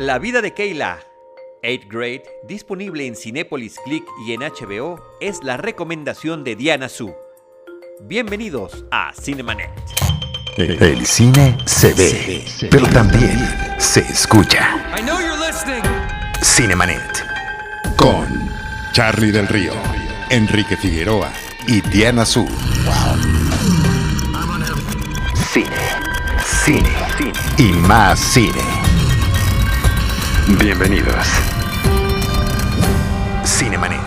La 0.00 0.18
vida 0.18 0.40
de 0.40 0.54
Kayla, 0.54 0.98
8th 1.62 1.86
grade, 1.90 2.22
disponible 2.44 3.06
en 3.06 3.14
Cinepolis 3.14 3.76
Click 3.84 4.02
y 4.26 4.32
en 4.32 4.40
HBO, 4.40 4.98
es 5.20 5.44
la 5.44 5.58
recomendación 5.58 6.42
de 6.42 6.56
Diana 6.56 6.88
Su. 6.88 7.14
Bienvenidos 8.04 8.86
a 8.90 9.12
Cinemanet. 9.12 9.68
El 10.56 11.04
cine 11.04 11.58
se 11.66 11.92
ve, 11.92 12.42
pero 12.70 12.86
también 12.88 13.36
se 13.76 14.00
escucha. 14.00 14.74
Cinemanet. 16.42 17.22
Con 17.96 18.26
Charlie 18.94 19.32
del 19.32 19.48
Río, 19.48 19.74
Enrique 20.30 20.78
Figueroa 20.78 21.30
y 21.66 21.82
Diana 21.82 22.24
Su. 22.24 22.48
Cine, 25.52 25.68
cine, 26.64 26.90
cine 27.18 27.32
y 27.58 27.72
más 27.74 28.18
cine. 28.18 28.80
Bienvenidos. 30.58 31.26
Cinemanet. 33.44 34.00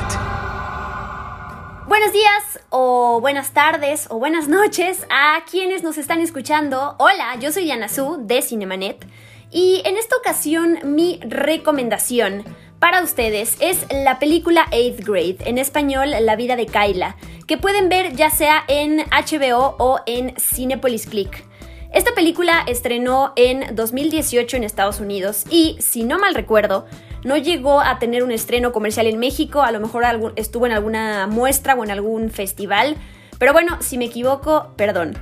Buenos 1.88 2.12
días 2.12 2.60
o 2.70 3.22
buenas 3.22 3.52
tardes 3.52 4.08
o 4.10 4.20
buenas 4.20 4.50
noches 4.50 5.06
a 5.10 5.42
quienes 5.50 5.84
nos 5.84 5.98
están 5.98 6.20
escuchando. 6.20 6.96
Hola, 7.00 7.38
yo 7.40 7.52
soy 7.54 7.72
Su 7.88 8.18
de 8.28 8.42
Cinemanet 8.42 9.08
y 9.52 9.82
en 9.86 9.96
esta 9.96 10.18
ocasión 10.18 10.80
mi 10.84 11.22
recomendación 11.24 12.44
para 12.80 13.02
ustedes 13.02 13.56
es 13.62 13.86
la 13.90 14.20
película 14.20 14.68
8th 14.72 15.06
Grade, 15.06 15.38
en 15.46 15.58
español 15.58 16.12
La 16.20 16.36
vida 16.36 16.58
de 16.58 16.66
Kyla, 16.66 17.16
que 17.48 17.58
pueden 17.58 17.88
ver 17.88 18.18
ya 18.18 18.30
sea 18.30 18.66
en 18.68 18.98
HBO 18.98 19.76
o 19.80 20.02
en 20.06 20.36
Cinepolis 20.38 21.08
Click. 21.08 21.46
Esta 21.94 22.16
película 22.16 22.64
estrenó 22.66 23.34
en 23.36 23.76
2018 23.76 24.58
en 24.58 24.64
Estados 24.64 25.00
Unidos 25.00 25.44
y, 25.52 25.78
si 25.80 26.04
no 26.04 26.18
mal 26.18 26.34
recuerdo, 26.34 26.88
no 27.24 27.38
llegó 27.38 27.82
a 27.82 28.00
tener 28.00 28.24
un 28.24 28.32
estreno 28.32 28.72
comercial 28.72 29.06
en 29.06 29.20
México, 29.20 29.62
a 29.62 29.72
lo 29.72 29.80
mejor 29.80 30.04
estuvo 30.36 30.66
en 30.66 30.72
alguna 30.72 31.28
muestra 31.28 31.76
o 31.76 31.84
en 31.84 31.92
algún 31.92 32.32
festival, 32.32 32.96
pero 33.38 33.54
bueno, 33.54 33.78
si 33.80 34.00
me 34.00 34.06
equivoco, 34.06 34.74
perdón. 34.76 35.20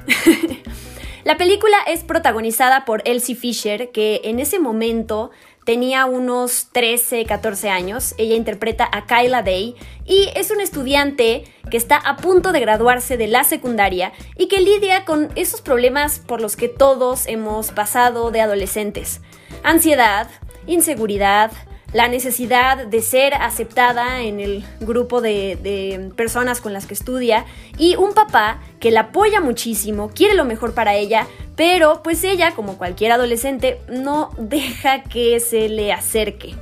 La 1.25 1.37
película 1.37 1.75
es 1.87 2.05
protagonizada 2.05 2.85
por 2.85 3.01
Elsie 3.03 3.35
Fisher, 3.35 3.91
que 3.91 4.21
en 4.23 4.39
ese 4.39 4.57
momento 4.57 5.29
tenía 5.63 6.05
unos 6.05 6.67
13, 6.71 7.25
14 7.25 7.69
años. 7.69 8.15
Ella 8.17 8.35
interpreta 8.35 8.89
a 8.91 9.05
Kyla 9.05 9.43
Day 9.43 9.75
y 10.05 10.29
es 10.35 10.51
una 10.51 10.63
estudiante 10.63 11.43
que 11.69 11.77
está 11.77 11.97
a 11.97 12.17
punto 12.17 12.51
de 12.51 12.59
graduarse 12.59 13.17
de 13.17 13.27
la 13.27 13.43
secundaria 13.43 14.11
y 14.37 14.47
que 14.47 14.61
lidia 14.61 15.05
con 15.05 15.29
esos 15.35 15.61
problemas 15.61 16.19
por 16.19 16.41
los 16.41 16.55
que 16.55 16.67
todos 16.67 17.27
hemos 17.27 17.71
pasado 17.71 18.31
de 18.31 18.41
adolescentes. 18.41 19.21
Ansiedad, 19.63 20.27
inseguridad, 20.67 21.51
la 21.93 22.07
necesidad 22.07 22.85
de 22.87 23.01
ser 23.01 23.33
aceptada 23.33 24.21
en 24.21 24.39
el 24.39 24.63
grupo 24.79 25.21
de, 25.21 26.11
personas 26.15 26.61
con 26.61 26.73
las 26.73 26.85
que 26.85 26.93
estudia 26.93 27.45
y 27.77 27.95
un 27.95 28.13
papá 28.13 28.61
que 28.79 28.91
la 28.91 29.01
apoya 29.01 29.41
muchísimo, 29.41 30.09
quiere 30.09 30.35
lo 30.35 30.45
mejor 30.45 30.73
para 30.73 30.95
ella, 30.95 31.27
pero 31.61 32.01
pues 32.01 32.23
ella, 32.23 32.55
como 32.55 32.79
cualquier 32.79 33.11
adolescente, 33.11 33.81
no 33.87 34.31
deja 34.39 35.03
que 35.03 35.39
se 35.39 35.69
le 35.69 35.93
acerque. 35.93 36.55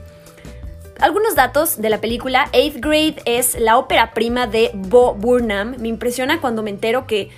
Algunos 0.99 1.35
datos 1.35 1.81
de 1.81 1.89
la 1.89 2.01
película, 2.01 2.49
8th 2.51 2.81
Grade 2.81 3.15
es 3.23 3.57
la 3.57 3.77
ópera 3.77 4.13
prima 4.13 4.45
de 4.45 4.71
Bo 4.73 5.13
Burnham. 5.13 5.77
Me 5.79 5.87
impresiona 5.87 6.41
cuando 6.41 6.63
me 6.63 6.69
entero 6.69 7.07
que 7.07 7.29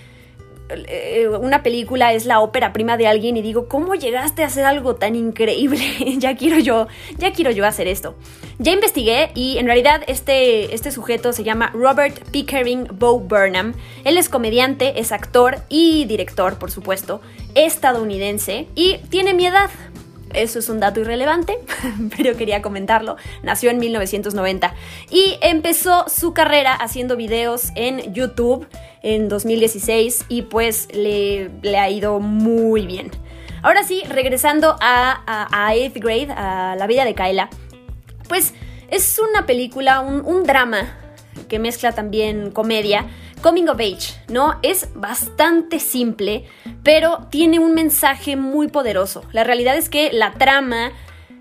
una 1.40 1.64
película 1.64 2.14
es 2.14 2.26
la 2.26 2.40
ópera 2.40 2.74
prima 2.74 2.98
de 2.98 3.08
alguien 3.08 3.38
y 3.38 3.42
digo, 3.42 3.68
¿cómo 3.68 3.96
llegaste 3.96 4.44
a 4.44 4.48
hacer 4.48 4.66
algo 4.66 4.96
tan 4.96 5.16
increíble? 5.16 5.82
ya 6.18 6.36
quiero 6.36 6.60
yo, 6.60 6.88
ya 7.18 7.32
quiero 7.32 7.52
yo 7.52 7.66
hacer 7.66 7.88
esto. 7.88 8.16
Ya 8.60 8.72
investigué 8.72 9.32
y 9.34 9.58
en 9.58 9.66
realidad 9.66 10.02
este, 10.08 10.74
este 10.74 10.92
sujeto 10.92 11.34
se 11.34 11.44
llama 11.44 11.72
Robert 11.74 12.24
Pickering 12.32 12.88
Bo 12.92 13.20
Burnham. 13.20 13.74
Él 14.04 14.18
es 14.18 14.30
comediante, 14.30 15.00
es 15.00 15.12
actor 15.12 15.58
y 15.70 16.06
director, 16.06 16.58
por 16.58 16.72
supuesto, 16.72 17.22
estadounidense 17.56 18.68
y 18.76 18.98
tiene 19.10 19.34
mi 19.34 19.48
edad. 19.48 19.70
Eso 20.34 20.60
es 20.60 20.70
un 20.70 20.80
dato 20.80 21.02
irrelevante, 21.02 21.58
pero 22.18 22.38
quería 22.38 22.62
comentarlo. 22.62 23.18
Nació 23.44 23.70
en 23.70 23.80
1990 23.80 24.74
y 25.10 25.38
empezó 25.42 26.06
su 26.08 26.34
carrera 26.34 26.74
haciendo 26.74 27.18
videos 27.18 27.70
en 27.76 28.14
YouTube 28.14 28.68
en 29.04 29.30
2016 29.30 30.26
y 30.30 30.44
pues 30.44 30.88
le, 30.94 31.50
ha 31.78 31.90
ido 31.90 32.20
muy 32.20 32.86
bien. 32.86 33.12
Ahora 33.64 33.84
sí, 33.84 34.04
regresando 34.10 34.76
a, 34.82 35.22
a, 35.26 35.74
8th 35.74 36.00
Grade, 36.02 36.32
a 36.32 36.76
la 36.78 36.88
vida 36.88 37.06
de 37.06 37.14
Kyla, 37.14 37.50
pues 38.28 38.54
es 38.90 39.20
una 39.20 39.46
película, 39.46 40.02
un 40.02 40.44
drama 40.44 40.98
que 41.48 41.60
mezcla 41.60 41.92
también 41.92 42.52
comedia, 42.52 43.08
Coming 43.42 43.70
of 43.70 43.80
Age, 43.80 44.14
¿no? 44.28 44.60
Es 44.62 44.90
bastante 44.94 45.80
simple, 45.80 46.46
pero 46.84 47.28
tiene 47.32 47.58
un 47.58 47.74
mensaje 47.74 48.36
muy 48.36 48.68
poderoso. 48.68 49.24
La 49.32 49.44
realidad 49.44 49.76
es 49.76 49.90
que 49.90 50.12
la 50.14 50.34
trama, 50.34 50.92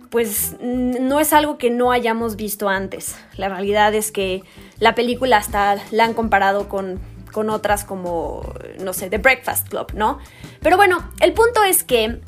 pues 0.09 0.56
no 0.60 1.20
es 1.20 1.34
algo 1.34 1.59
que 1.59 1.69
no 1.69 1.93
hayamos 1.93 2.37
visto 2.37 2.70
antes. 2.70 3.16
La 3.37 3.50
realidad 3.50 3.94
es 3.94 4.12
que 4.12 4.43
la 4.78 4.94
película 4.94 5.37
hasta 5.37 5.76
la 5.91 6.04
han 6.04 6.15
comparado 6.15 6.70
con 6.70 7.00
con 7.31 7.51
otras 7.51 7.85
como, 7.85 8.43
no 8.81 8.93
sé, 8.93 9.11
The 9.11 9.19
Breakfast 9.19 9.69
Club, 9.69 9.93
¿no? 9.95 10.19
Pero 10.61 10.77
bueno, 10.77 11.11
el 11.21 11.33
punto 11.33 11.63
es 11.65 11.85
que 11.85 12.21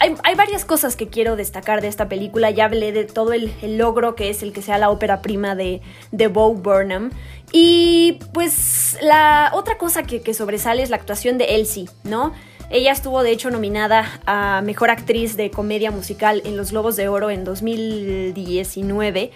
hay, 0.00 0.34
varias 0.34 0.64
cosas 0.64 0.96
que 0.96 1.08
quiero 1.08 1.36
destacar 1.36 1.80
de 1.80 1.88
esta 1.88 2.08
película. 2.08 2.50
Ya 2.50 2.64
hablé 2.64 2.92
de 2.92 3.04
todo 3.04 3.32
el, 3.32 3.52
logro 3.78 4.14
que 4.16 4.30
es 4.30 4.42
el 4.42 4.52
que 4.52 4.60
sea 4.62 4.78
la 4.78 4.90
ópera 4.90 5.22
prima 5.22 5.54
de, 5.54 5.82
de 6.10 6.26
Bo 6.26 6.52
Burnham. 6.54 7.10
Y 7.52 8.18
pues 8.34 8.98
la 9.00 9.52
otra 9.54 9.78
cosa 9.78 10.02
que, 10.02 10.20
que 10.20 10.34
sobresale 10.34 10.82
es 10.82 10.90
la 10.90 10.96
actuación 10.96 11.38
de 11.38 11.56
Elsie, 11.56 11.88
¿no? 12.04 12.32
Ella 12.70 12.92
estuvo 12.92 13.22
de 13.22 13.30
hecho 13.30 13.50
nominada 13.50 14.20
a 14.26 14.60
Mejor 14.62 14.90
Actriz 14.90 15.36
de 15.36 15.50
Comedia 15.50 15.90
Musical 15.90 16.42
en 16.44 16.56
los 16.56 16.72
Globos 16.72 16.96
de 16.96 17.08
Oro 17.08 17.30
en 17.30 17.44
2019. 17.44 19.30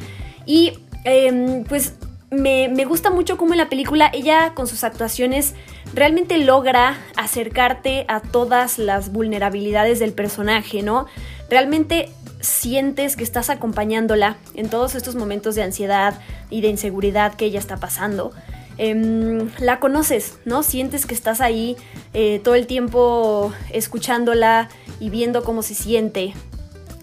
Y 0.45 0.79
em, 1.05 1.65
pues 1.65 1.95
me, 2.33 2.85
gusta 2.87 3.11
mucho 3.11 3.37
cómo 3.37 3.53
en 3.53 3.59
la 3.59 3.69
película 3.69 4.11
ella 4.13 4.55
con 4.55 4.67
sus 4.67 4.85
actuaciones 4.85 5.55
realmente 5.95 6.39
logra 6.39 6.97
acercarte 7.17 8.07
a 8.09 8.21
todas 8.21 8.79
las 8.79 9.13
vulnerabilidades 9.13 9.99
del 9.99 10.15
personaje, 10.15 10.83
¿no? 10.83 11.07
Realmente 11.51 12.11
sientes 12.41 13.17
que 13.17 13.23
estás 13.23 13.51
acompañándola 13.51 14.39
en 14.55 14.71
todos 14.71 14.95
estos 14.95 15.15
momentos 15.15 15.55
de 15.55 15.63
ansiedad 15.63 16.19
y 16.49 16.63
de 16.63 16.69
inseguridad 16.69 17.35
que 17.35 17.45
ella 17.45 17.59
está 17.59 17.77
pasando. 17.77 18.33
Em, 18.79 19.51
la 19.59 19.79
conoces, 19.79 20.39
¿no? 20.47 20.63
Sientes 20.63 21.05
que 21.05 21.13
estás 21.13 21.43
ahí 21.43 21.77
eh, 22.15 22.41
todo 22.43 22.55
el 22.55 22.67
tiempo 22.67 23.53
escuchándola 23.71 24.71
y 24.99 25.11
viendo 25.11 25.45
cómo 25.45 25.63
se 25.63 25.75
siente. 25.75 26.33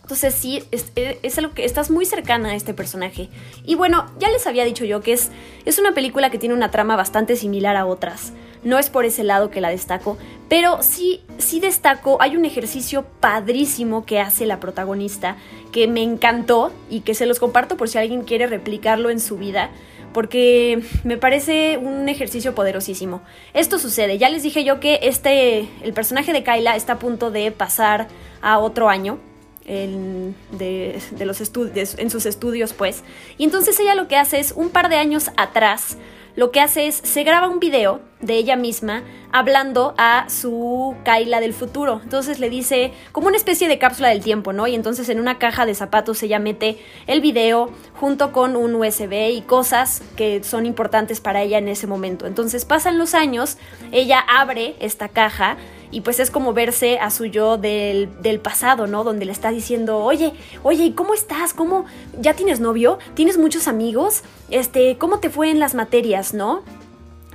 Entonces 0.09 0.34
sí, 0.34 0.64
es, 0.72 1.38
algo 1.38 1.53
que 1.53 1.66
estás 1.66 1.92
muy 1.92 2.03
cercana 2.03 2.50
a 2.50 2.56
este 2.56 2.74
personaje. 2.74 3.30
Y 3.64 3.75
bueno, 3.75 4.08
ya 4.18 4.31
les 4.31 4.47
había 4.47 4.66
dicho 4.66 4.84
yo 4.84 5.02
que 5.02 5.14
es, 5.14 5.30
es 5.66 5.78
una 5.78 5.92
película 5.92 6.31
que 6.31 6.40
tiene 6.40 6.56
una 6.56 6.72
trama 6.72 6.96
bastante 6.96 7.36
similar 7.36 7.75
a 7.75 7.86
otras. 7.86 8.34
No 8.64 8.80
es 8.80 8.90
por 8.90 9.06
ese 9.06 9.24
lado 9.24 9.52
que 9.52 9.62
la 9.62 9.70
destaco, 9.70 10.18
pero 10.50 10.81
sí, 10.81 11.22
sí 11.38 11.59
destaco, 11.59 12.18
hay 12.22 12.38
un 12.38 12.46
ejercicio 12.46 13.06
padrísimo 13.20 14.03
que 14.03 14.20
hace 14.20 14.47
la 14.47 14.59
protagonista, 14.59 15.38
que 15.72 15.88
me 15.88 16.02
encantó 16.02 16.72
y 16.90 17.02
que 17.02 17.14
se 17.14 17.28
los 17.28 17.38
comparto 17.38 17.78
por 17.78 17.88
si 17.88 18.00
alguien 18.00 18.24
quiere 18.24 18.47
replicarlo 18.47 19.12
en 19.12 19.20
su 19.20 19.38
vida 19.38 19.70
porque 20.12 20.81
me 21.03 21.18
parece 21.18 21.78
un 21.78 22.09
ejercicio 22.09 22.56
poderosísimo. 22.56 23.22
Esto 23.53 23.78
sucede, 23.78 24.18
ya 24.18 24.30
les 24.30 24.41
dije 24.41 24.64
yo 24.64 24.80
que 24.80 25.02
este, 25.03 25.70
el 25.84 25.94
personaje 25.94 26.34
de 26.34 26.44
Kyla 26.44 26.76
está 26.76 26.94
a 26.94 27.00
punto 27.00 27.30
de 27.30 27.52
pasar 27.52 28.08
a 28.41 28.58
otro 28.58 28.90
año, 28.90 29.20
en, 29.69 30.35
de, 30.52 31.00
los 31.20 31.40
estudios, 31.40 31.96
en 31.97 32.09
sus 32.09 32.26
estudios, 32.26 32.73
pues. 32.73 33.03
Y 33.38 33.46
entonces 33.46 33.79
ella 33.79 33.96
lo 33.96 34.08
que 34.08 34.17
hace 34.17 34.40
es, 34.40 34.52
un 34.52 34.70
par 34.70 34.90
de 34.90 34.97
años 34.97 35.29
atrás, 35.38 35.97
lo 36.35 36.52
que 36.52 36.59
hace 36.59 36.88
es, 36.88 36.96
se 36.96 37.23
graba 37.23 37.49
un 37.49 37.59
video 37.59 38.02
de 38.22 38.35
ella 38.35 38.55
misma 38.55 39.03
hablando 39.32 39.94
a 39.97 40.29
su 40.29 40.96
Kaila 41.03 41.40
del 41.40 41.53
futuro. 41.53 41.99
Entonces 42.03 42.40
le 42.40 42.49
dice, 42.49 42.94
como 43.11 43.28
una 43.28 43.38
especie 43.38 43.67
de 43.67 43.78
cápsula 43.78 44.09
del 44.09 44.23
tiempo, 44.23 44.53
¿no? 44.53 44.66
Y 44.67 44.73
entonces 44.73 45.09
en 45.09 45.20
una 45.20 45.38
caja 45.38 45.66
de 45.66 45.76
zapatos 45.76 46.23
ella 46.23 46.40
mete 46.40 46.79
el 47.08 47.22
video 47.22 47.70
junto 47.99 48.32
con 48.32 48.55
un 48.55 48.76
USB 48.76 49.32
y 49.32 49.41
cosas 49.41 50.02
que 50.16 50.44
son 50.44 50.66
importantes 50.66 51.20
para 51.20 51.41
ella 51.41 51.58
en 51.58 51.67
ese 51.67 51.88
momento. 51.88 52.26
Entonces 52.26 52.66
pasan 52.66 52.97
los 52.97 53.14
años, 53.14 53.58
ella 53.91 54.20
abre 54.20 54.76
esta 54.79 55.09
caja 55.09 55.58
y 55.91 56.02
pues 56.02 56.20
es 56.20 56.32
como 56.32 56.53
verse 56.53 57.00
a 57.00 57.09
su 57.09 57.26
yo 57.26 57.58
del, 57.58 58.09
pasado, 58.41 58.88
¿no? 58.88 59.03
Donde 59.03 59.26
le 59.26 59.32
está 59.32 59.52
diciendo, 59.52 59.97
oye, 59.97 60.34
oye, 60.64 60.94
¿cómo 60.96 61.14
estás? 61.14 61.53
¿Cómo? 61.53 61.86
¿Ya 62.20 62.34
tienes 62.34 62.59
novio? 62.59 63.00
¿Tienes 63.16 63.38
muchos 63.38 63.68
amigos? 63.68 64.24
Este, 64.50 64.97
¿cómo 64.97 65.20
te 65.20 65.30
fue 65.30 65.50
en 65.50 65.59
las 65.59 65.74
materias, 65.74 66.34
no? 66.34 66.64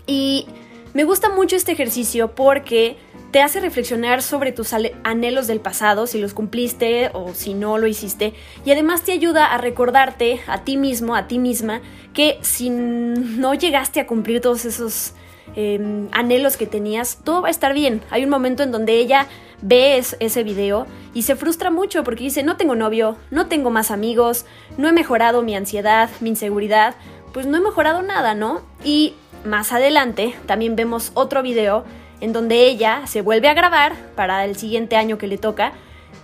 Y 0.07 0.47
Me 0.95 1.03
gusta 1.03 1.29
mucho 1.29 1.57
este 1.57 1.73
ejercicio 1.73 2.37
porque 2.37 2.97
te 3.33 3.43
hace 3.43 3.59
reflexionar 3.59 4.23
sobre 4.23 4.53
tus 4.53 4.73
anhelos 5.03 5.49
del 5.49 5.59
pasado, 5.59 6.07
si 6.07 6.21
los 6.21 6.35
cumpliste 6.35 7.11
o 7.15 7.35
si 7.35 7.53
no 7.53 7.79
lo 7.79 7.89
hiciste, 7.89 8.33
y 8.65 8.71
además 8.71 9.03
te 9.03 9.11
ayuda 9.11 9.47
a 9.47 9.59
recordarte 9.59 10.41
a 10.47 10.63
ti 10.63 10.77
mismo, 10.77 11.17
a 11.17 11.27
ti 11.27 11.41
misma, 11.41 11.81
que 12.13 12.39
si 12.43 12.71
no 12.71 13.55
llegaste 13.55 13.99
a 13.99 14.07
cumplir 14.07 14.41
todos 14.41 14.65
esos 14.65 15.15
em, 15.57 16.09
anhelos 16.13 16.57
que 16.57 16.67
tenías, 16.67 17.19
todo 17.25 17.43
va 17.43 17.49
a 17.49 17.51
estar 17.51 17.75
bien. 17.75 18.03
Hay 18.11 18.25
un 18.25 18.31
momento 18.31 18.63
en 18.63 18.73
donde 18.73 18.95
ella 18.95 19.27
ve 19.63 19.97
ese 19.99 20.43
video 20.43 20.87
y 21.15 21.23
se 21.23 21.37
frustra 21.37 21.71
mucho 21.71 22.05
porque 22.05 22.25
dice, 22.25 22.43
no 22.43 22.57
tengo 22.57 22.75
novio, 22.75 23.17
no 23.31 23.47
tengo 23.47 23.71
más 23.71 23.91
amigos, 23.91 24.45
no 24.77 24.89
he 24.89 24.93
mejorado 24.93 25.43
mi 25.43 25.57
ansiedad, 25.57 26.11
mi 26.21 26.31
inseguridad, 26.31 26.95
pues 27.33 27.47
no 27.47 27.57
he 27.57 27.61
mejorado 27.61 28.03
nada, 28.03 28.35
¿no? 28.35 28.63
Y 28.85 29.15
más 29.45 29.73
adelante 29.73 30.35
también 30.47 30.77
vemos 30.77 31.13
otro 31.15 31.43
video 31.43 31.85
en 32.21 32.33
donde 32.33 32.67
ella 32.67 33.03
se 33.07 33.23
vuelve 33.23 33.49
a 33.49 33.55
grabar 33.55 33.95
para 34.15 34.45
el 34.45 34.57
siguiente 34.57 34.97
año 34.97 35.19
que 35.19 35.27
le 35.27 35.39
toca 35.39 35.73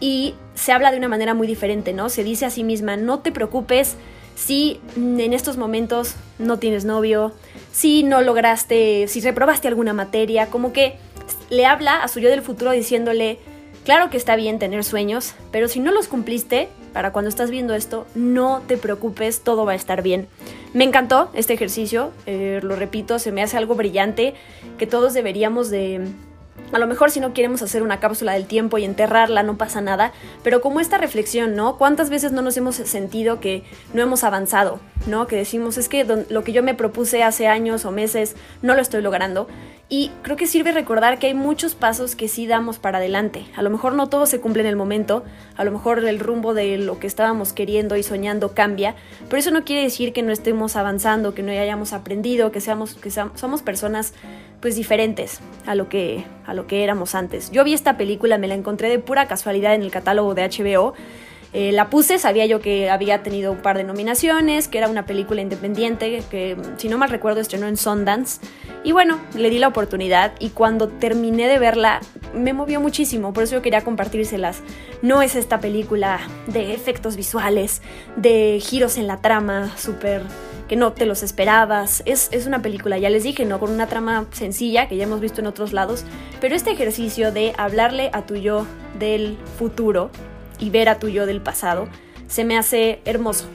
y 0.01 0.35
se 0.55 0.73
habla 0.73 0.91
de 0.91 0.99
una 0.99 1.09
manera 1.09 1.35
muy 1.35 1.47
diferente, 1.47 1.93
¿no? 1.93 2.09
Se 2.09 2.25
dice 2.25 2.47
a 2.47 2.51
sí 2.51 2.65
misma, 2.65 2.97
no 2.97 3.21
te 3.21 3.33
preocupes 3.33 3.97
si 4.35 4.81
en 4.97 5.33
estos 5.35 5.57
momentos 5.59 6.15
no 6.39 6.59
tienes 6.59 6.85
novio, 6.85 7.33
si 7.73 8.03
no 8.03 8.21
lograste, 8.21 9.07
si 9.09 9.21
reprobaste 9.21 9.69
alguna 9.69 9.93
materia, 9.93 10.47
como 10.47 10.73
que 10.73 10.97
le 11.51 11.67
habla 11.67 12.03
a 12.03 12.09
su 12.09 12.21
yo 12.21 12.29
del 12.29 12.43
futuro 12.43 12.71
diciéndole, 12.73 13.39
claro 13.85 14.11
que 14.11 14.17
está 14.17 14.37
bien 14.37 14.59
tener 14.59 14.85
sueños, 14.85 15.35
pero 15.51 15.69
si 15.69 15.81
no 15.81 15.93
los 15.93 16.09
cumpliste, 16.09 16.69
para 16.93 17.13
cuando 17.13 17.29
estás 17.29 17.51
viendo 17.51 17.75
esto, 17.75 18.07
no 18.15 18.63
te 18.67 18.77
preocupes, 18.77 19.41
todo 19.41 19.65
va 19.65 19.73
a 19.73 19.77
estar 19.77 20.03
bien. 20.03 20.27
Me 20.73 20.85
encantó 20.85 21.31
este 21.35 21.55
ejercicio, 21.55 22.13
eh, 22.27 22.61
lo 22.63 22.77
repito, 22.77 23.19
se 23.19 23.33
me 23.33 23.43
hace 23.43 23.57
algo 23.57 23.75
brillante 23.75 24.35
que 24.79 24.87
todos 24.87 25.15
deberíamos 25.15 25.71
de... 25.71 26.01
A 26.73 26.79
lo 26.79 26.87
mejor 26.87 27.11
si 27.11 27.19
no 27.19 27.33
queremos 27.35 27.63
hacer 27.63 27.83
una 27.83 27.99
cápsula 27.99 28.33
del 28.33 28.47
tiempo 28.47 28.79
y 28.79 28.85
enterrarla 28.85 29.43
no 29.43 29.59
pasa 29.59 29.81
nada, 29.81 30.13
pero 30.45 30.61
como 30.61 30.81
esta 30.81 30.99
reflexión, 30.99 31.57
¿no? 31.57 31.77
¿Cuántas 31.77 32.11
veces 32.11 32.31
no 32.31 32.43
nos 32.43 32.57
hemos 32.57 32.77
sentido 32.77 33.41
que 33.41 33.65
no 33.93 34.03
hemos 34.03 34.23
avanzado, 34.23 34.79
¿no? 35.07 35.27
Que 35.27 35.37
decimos, 35.37 35.79
es 35.79 35.89
que 35.89 36.05
lo 36.05 36.45
que 36.45 36.53
yo 36.53 36.63
me 36.63 36.75
propuse 36.75 37.25
hace 37.25 37.49
años 37.49 37.85
o 37.85 37.91
meses 37.91 38.37
no 38.63 38.75
lo 38.75 38.83
estoy 38.83 39.03
logrando. 39.03 39.49
Y 39.93 40.13
creo 40.23 40.37
que 40.37 40.47
sirve 40.47 40.71
recordar 40.71 41.19
que 41.19 41.27
hay 41.27 41.35
muchos 41.35 41.75
pasos 41.75 42.15
que 42.15 42.29
sí 42.29 42.47
damos 42.47 42.79
para 42.79 42.99
adelante. 42.99 43.47
A 43.57 43.63
lo 43.63 43.71
mejor 43.71 43.95
no 43.95 44.09
todo 44.09 44.25
se 44.25 44.41
cumple 44.41 44.63
en 44.63 44.69
el 44.69 44.77
momento, 44.77 45.25
a 45.57 45.65
lo 45.65 45.73
mejor 45.73 45.99
el 46.05 46.21
rumbo 46.21 46.55
de 46.55 46.79
lo 46.79 47.01
que 47.01 47.09
estábamos 47.09 47.53
queriendo 47.53 47.97
y 47.97 48.05
soñando 48.05 48.55
cambia, 48.55 48.95
pero 49.29 49.39
eso 49.39 49.51
no 49.51 49.65
quiere 49.65 49.83
decir 49.83 50.13
que 50.13 50.23
no 50.23 50.31
estemos 50.31 50.77
avanzando, 50.77 51.35
que 51.35 51.43
no 51.43 51.51
hayamos 51.51 51.93
aprendido, 51.93 52.53
que 52.53 52.61
seamos 52.61 52.95
que 52.95 53.11
somos 53.11 53.63
personas 53.63 54.15
pues 54.61 54.77
diferentes 54.77 55.41
a 55.67 55.75
lo 55.75 55.89
que 55.89 56.25
a 56.47 56.55
lo 56.55 56.69
que 56.69 56.85
éramos 56.85 57.17
antes. 57.17 57.51
Yo 57.51 57.65
vi 57.65 57.75
esta 57.75 57.97
película, 57.97 58.39
me 58.39 58.47
la 58.47 58.55
encontré 58.55 58.91
de 58.91 59.01
pura 59.01 59.27
casualidad 59.27 59.75
en 59.75 59.83
el 59.83 59.91
catálogo 59.91 60.37
de 60.37 60.49
HBO 60.49 60.95
eh, 61.53 61.73
la 61.73 61.91
puse, 61.91 62.19
sabía 62.19 62.47
yo 62.47 62.61
que 62.61 62.91
había 62.91 63.23
tenido 63.23 63.51
un 63.51 63.59
par 63.59 63.77
de 63.77 63.85
nominaciones, 63.85 64.69
que 64.69 64.79
era 64.79 64.89
una 64.89 65.05
película 65.05 65.41
independiente, 65.41 66.23
que 66.31 66.57
si 66.77 66.89
no 66.89 66.97
mal 66.97 67.11
recuerdo 67.11 67.41
estrenó 67.41 67.67
en 67.67 67.77
Sundance. 67.77 68.41
Y 68.85 68.93
bueno, 68.93 69.19
le 69.35 69.51
di 69.51 69.59
la 69.59 69.69
oportunidad 69.69 70.33
y 70.39 70.51
cuando 70.51 70.89
terminé 70.89 71.49
de 71.49 71.59
verla 71.59 72.01
me 72.35 72.53
movió 72.53 72.81
muchísimo, 72.81 73.33
por 73.33 73.43
eso 73.45 73.57
yo 73.57 73.63
quería 73.63 73.83
compartírselas. 73.83 74.61
No 75.03 75.23
es 75.23 75.35
esta 75.35 75.61
película 75.61 76.21
de 76.47 76.73
efectos 76.73 77.17
visuales, 77.17 77.83
de 78.17 78.61
giros 78.63 78.97
en 78.97 79.09
la 79.09 79.17
trama, 79.17 79.77
súper 79.77 80.23
que 80.69 80.77
no 80.77 80.93
te 80.93 81.05
los 81.05 81.25
esperabas. 81.25 82.01
Es, 82.07 82.29
es, 82.31 82.47
una 82.47 82.63
película, 82.63 82.97
ya 82.97 83.11
les 83.11 83.25
dije, 83.25 83.45
¿no? 83.45 83.59
Con 83.59 83.73
una 83.73 83.89
trama 83.89 84.27
sencilla 84.31 84.87
que 84.87 84.97
ya 84.97 85.03
hemos 85.03 85.21
visto 85.21 85.41
en 85.41 85.49
otros 85.49 85.73
lados, 85.73 86.05
pero 86.41 86.55
este 86.55 86.71
ejercicio 86.71 87.33
de 87.33 87.53
hablarle 87.59 88.09
a 88.13 88.25
tu 88.25 88.37
yo 88.37 88.67
del 88.97 89.37
futuro 89.59 90.13
y 90.61 90.71
ver 90.71 90.89
a 90.89 90.99
tu 90.99 91.09
yo 91.09 91.27
del 91.27 91.41
pasado, 91.41 91.89
se 92.29 92.45
me 92.45 92.57
hace 92.57 93.01
hermoso, 93.05 93.47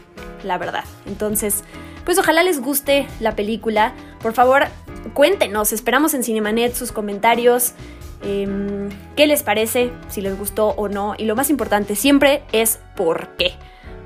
la 0.43 0.57
verdad. 0.57 0.83
Entonces, 1.05 1.63
pues 2.03 2.19
ojalá 2.19 2.43
les 2.43 2.61
guste 2.61 3.07
la 3.19 3.35
película. 3.35 3.93
Por 4.21 4.33
favor, 4.33 4.65
cuéntenos, 5.13 5.71
esperamos 5.71 6.13
en 6.13 6.23
Cinemanet 6.23 6.75
sus 6.75 6.91
comentarios. 6.91 7.73
Em, 8.21 8.89
¿Qué 9.15 9.27
les 9.27 9.43
parece? 9.43 9.91
Si 10.09 10.21
les 10.21 10.37
gustó 10.37 10.69
o 10.69 10.89
no. 10.89 11.15
Y 11.17 11.25
lo 11.25 11.35
más 11.35 11.49
importante 11.49 11.95
siempre 11.95 12.43
es 12.51 12.79
por 12.95 13.29
qué. 13.37 13.53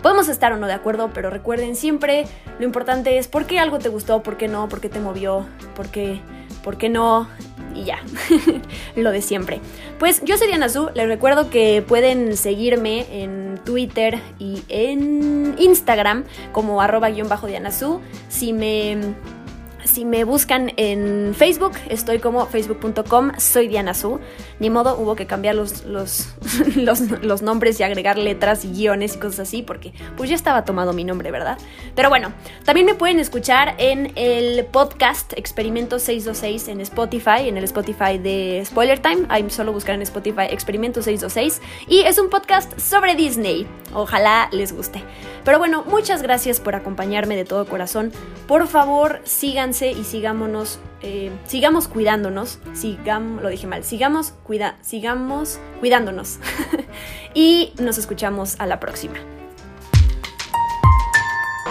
Podemos 0.02 0.30
estar 0.30 0.54
o 0.54 0.58
no 0.58 0.68
de 0.68 0.74
acuerdo, 0.74 1.10
pero 1.14 1.30
recuerden 1.30 1.76
siempre 1.76 2.26
lo 2.58 2.66
importante 2.66 3.18
es 3.18 3.28
por 3.28 3.46
qué 3.46 3.60
algo 3.60 3.80
te 3.80 3.90
gustó, 3.90 4.24
por 4.24 4.38
qué 4.38 4.48
no, 4.48 4.70
por 4.70 4.80
qué 4.80 4.88
te 4.88 5.02
movió, 5.02 5.46
por 5.76 5.90
qué, 5.90 6.22
por 6.64 6.78
qué 6.78 6.88
no 6.88 7.28
y 7.76 7.86
ya, 7.86 8.00
lo 8.96 9.12
de 9.12 9.22
siempre. 9.22 9.60
Pues 9.98 10.22
yo 10.24 10.38
soy 10.38 10.48
Diana 10.48 10.70
Zu, 10.70 10.90
les 10.94 11.08
recuerdo 11.08 11.50
que 11.50 11.84
pueden 11.86 12.38
seguirme 12.38 13.06
en 13.24 13.60
Twitter 13.66 14.20
y 14.40 14.64
en 14.70 15.56
Instagram 15.58 16.24
como 16.52 16.82
arroba 16.82 17.10
guion 17.10 17.30
bajo 17.30 17.48
Diana 17.48 17.72
Si 18.30 18.54
me 18.54 18.98
si 19.90 20.06
me 20.06 20.24
buscan 20.24 20.72
en 20.78 21.34
Facebook, 21.36 21.74
estoy 21.90 22.20
como 22.20 22.46
facebook.com, 22.46 23.32
soy 23.38 23.68
Diana 23.68 23.94
Su. 23.94 24.20
Ni 24.60 24.70
modo, 24.70 24.98
hubo 24.98 25.16
que 25.16 25.26
cambiar 25.26 25.56
los, 25.56 25.84
los, 25.86 26.28
los, 26.76 27.42
nombres 27.42 27.80
y 27.80 27.84
agregar 27.84 28.18
letras 28.18 28.64
y 28.66 28.72
guiones 28.72 29.16
y 29.16 29.20
cosas 29.20 29.40
así, 29.42 29.64
porque 29.64 29.94
pues 30.16 30.30
ya 30.30 30.36
estaba 30.36 30.64
tomado 30.64 30.94
mi 30.94 31.04
nombre, 31.04 31.32
¿verdad? 31.32 31.58
Pero 31.96 32.10
bueno, 32.10 32.32
también 32.66 32.86
me 32.86 32.94
pueden 32.94 33.20
escuchar 33.20 33.76
en 33.78 34.12
el 34.16 34.66
podcast 34.66 35.34
Experimento 35.34 36.00
626 36.00 36.68
en 36.68 36.82
Spotify, 36.82 37.48
en 37.48 37.58
el 37.58 37.64
Spotify 37.64 38.18
de 38.18 38.64
Spoiler 38.66 39.00
Time. 39.00 39.26
Ahí 39.30 39.50
solo 39.50 39.74
buscar 39.74 39.96
en 39.96 40.04
Spotify 40.04 40.44
Experimento 40.50 41.02
626. 41.02 41.62
Y 41.88 42.02
es 42.02 42.20
un 42.20 42.30
podcast 42.30 42.80
sobre 42.80 43.16
Disney. 43.16 43.68
Ojalá 43.94 44.50
les 44.52 44.74
guste. 44.74 45.02
Pero 45.44 45.58
bueno, 45.58 45.84
muchas 45.88 46.22
gracias 46.22 46.60
por 46.60 46.76
acompañarme 46.76 47.36
de 47.36 47.46
todo 47.46 47.66
corazón. 47.66 48.12
Por 48.48 48.68
favor, 48.68 49.22
síganse 49.24 49.79
y 49.88 50.04
sigámonos, 50.04 50.80
eh, 51.02 51.32
sigamos 51.48 51.88
cuidándonos. 51.88 52.60
Sigamos, 52.74 53.42
lo 53.42 53.50
dije 53.50 53.66
mal, 53.66 53.84
sigamos, 53.84 54.34
cuida, 54.44 54.78
sigamos 54.82 55.60
cuidándonos. 55.80 56.40
y 57.34 57.74
nos 57.80 57.98
escuchamos 57.98 58.56
a 58.60 58.66
la 58.66 58.80
próxima. 58.80 59.16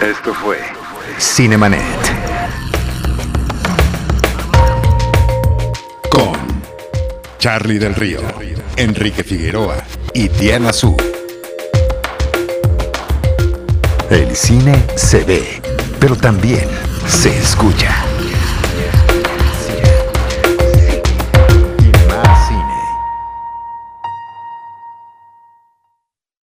Esto 0.01 0.33
fue 0.33 0.57
Cinemanet. 1.19 1.81
Con 6.09 6.33
Charlie 7.37 7.77
del 7.77 7.93
Río, 7.93 8.21
Enrique 8.75 9.23
Figueroa 9.23 9.83
y 10.13 10.29
Diana 10.29 10.73
Su. 10.73 10.97
El 14.09 14.35
cine 14.35 14.83
se 14.95 15.23
ve, 15.23 15.61
pero 15.99 16.15
también 16.15 16.88
se 17.09 17.37
escucha. 17.37 18.08